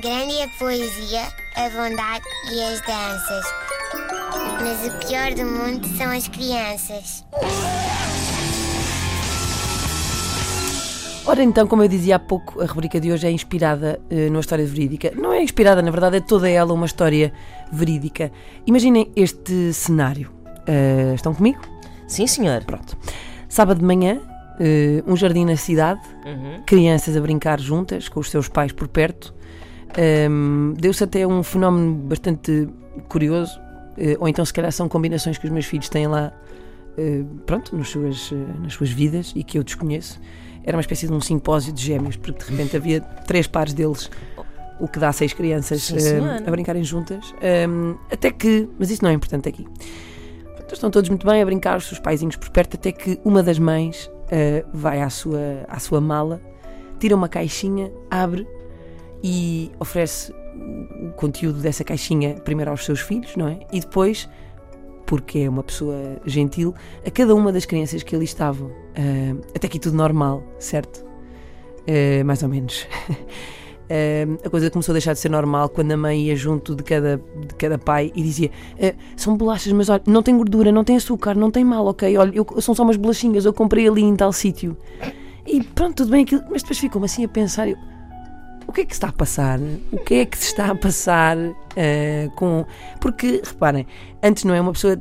[0.00, 1.22] Grande é a poesia,
[1.56, 3.44] a bondade e as danças.
[4.62, 7.24] Mas o pior do mundo são as crianças.
[11.26, 14.38] Ora então, como eu dizia há pouco, a rubrica de hoje é inspirada uh, numa
[14.38, 15.12] história verídica.
[15.16, 17.32] Não é inspirada, na verdade, é toda ela uma história
[17.72, 18.30] verídica.
[18.68, 20.30] Imaginem este cenário.
[20.68, 21.60] Uh, estão comigo?
[22.06, 22.62] Sim, senhor.
[22.64, 22.96] Pronto.
[23.48, 26.62] Sábado de manhã, uh, um jardim na cidade, uhum.
[26.64, 29.36] crianças a brincar juntas, com os seus pais por perto.
[30.30, 32.68] Um, Deu-se até um fenómeno bastante
[33.08, 33.60] curioso,
[34.20, 36.32] ou então se calhar são combinações que os meus filhos têm lá,
[37.46, 38.32] pronto, nas suas,
[38.62, 40.20] nas suas vidas e que eu desconheço
[40.68, 44.10] era uma espécie de um simpósio de gêmeos, porque de repente havia três pares deles,
[44.78, 47.34] o que dá seis crianças Sim, uh, a brincarem juntas.
[47.66, 49.66] Um, até que, mas isso não é importante aqui.
[50.70, 53.58] Estão todos muito bem a brincar, os seus paizinhos por perto, até que uma das
[53.58, 56.38] mães uh, vai à sua, à sua mala,
[57.00, 58.46] tira uma caixinha, abre
[59.22, 63.60] e oferece o conteúdo dessa caixinha primeiro aos seus filhos, não é?
[63.72, 64.28] E depois
[65.08, 68.68] porque é uma pessoa gentil, a cada uma das crianças que ali estavam.
[68.68, 70.98] Uh, até aqui tudo normal, certo?
[70.98, 72.86] Uh, mais ou menos.
[73.88, 76.82] Uh, a coisa começou a deixar de ser normal quando a mãe ia junto de
[76.82, 78.50] cada, de cada pai e dizia:
[79.16, 82.14] São bolachas, mas olha, não tem gordura, não tem açúcar, não tem mal, ok?
[82.18, 84.76] Olha, eu, são só umas bolachinhas, eu comprei ali em tal sítio.
[85.46, 87.78] E pronto, tudo bem aquilo, mas depois ficou-me assim a pensar: eu,
[88.68, 89.58] o que é que está a passar?
[89.90, 92.66] O que é que se está a passar uh, com.
[93.00, 93.86] Porque, reparem,
[94.22, 95.00] antes não é uma pessoa.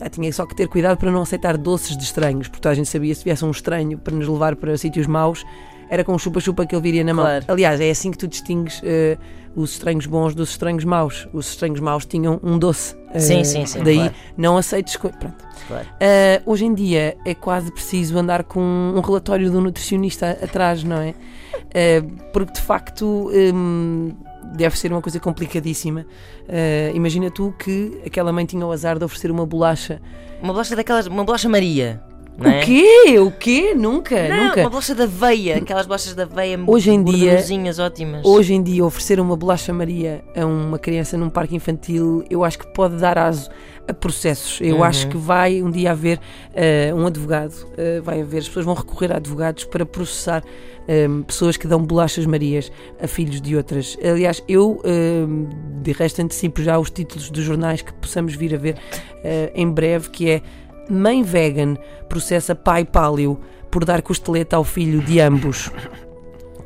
[0.00, 2.88] Ah, tinha só que ter cuidado para não aceitar doces de estranhos, porque a gente
[2.88, 5.46] sabia se viesse um estranho para nos levar para sítios maus,
[5.88, 7.24] era com o chupa-chupa que ele viria na mão.
[7.24, 7.44] Claro.
[7.48, 9.18] Aliás, é assim que tu distingues uh,
[9.54, 11.28] os estranhos bons dos estranhos maus.
[11.32, 12.94] Os estranhos maus tinham um doce.
[13.14, 13.82] Uh, sim, sim, sim.
[13.82, 14.14] Daí claro.
[14.36, 14.96] não aceites.
[14.96, 15.32] Pronto.
[15.68, 15.86] Claro.
[15.86, 20.96] Uh, hoje em dia é quase preciso andar com um relatório do nutricionista atrás, não
[20.96, 21.14] é?
[22.32, 23.30] porque de facto.
[23.32, 24.12] Um,
[24.54, 26.06] deve ser uma coisa complicadíssima.
[26.94, 30.00] imagina tu que aquela mãe tinha o azar de oferecer uma bolacha.
[30.40, 31.06] Uma bolacha daquelas.
[31.06, 32.00] Uma bolacha Maria.
[32.38, 33.18] O quê?
[33.18, 33.74] O quê?
[33.74, 34.60] Nunca, não, nunca.
[34.60, 37.42] Uma bolacha da veia, aquelas bolachas da veia hoje em dia,
[37.78, 38.24] ótimas.
[38.24, 42.58] Hoje em dia, oferecer uma bolacha Maria a uma criança num parque infantil, eu acho
[42.58, 43.48] que pode dar aso
[43.88, 44.60] a processos.
[44.60, 44.84] Eu uhum.
[44.84, 48.74] acho que vai um dia haver uh, um advogado, uh, vai haver, as pessoas vão
[48.74, 50.42] recorrer a advogados para processar
[50.88, 52.70] um, eh, pessoas que dão bolachas Marias
[53.00, 53.96] a filhos de outras.
[54.04, 55.48] Aliás, eu um,
[55.82, 59.68] de resto antecipo já os títulos dos jornais que possamos vir a ver uh, em
[59.68, 60.42] breve, que é
[60.88, 61.76] Mãe vegan
[62.08, 63.38] processa pai páleo
[63.70, 65.70] por dar costeleta ao filho de ambos.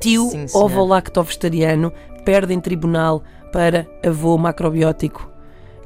[0.00, 1.92] Tio ovo-lacto-vegetariano
[2.24, 5.30] perde em tribunal para avô macrobiótico.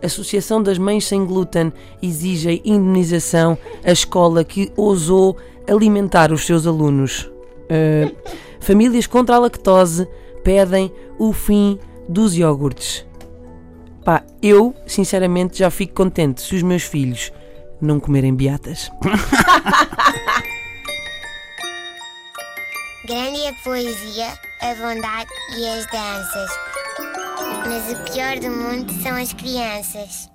[0.02, 5.36] Associação das Mães Sem Glúten exige indenização à escola que ousou
[5.68, 7.30] alimentar os seus alunos.
[7.64, 8.14] Uh,
[8.60, 10.06] famílias contra a lactose
[10.44, 11.78] pedem o fim
[12.08, 13.04] dos iogurtes.
[14.04, 17.32] Pá, eu, sinceramente, já fico contente se os meus filhos
[17.80, 18.90] não comerem beatas.
[23.06, 26.50] Grande a poesia, a bondade e as danças.
[27.66, 30.28] Mas o pior do mundo são as crianças.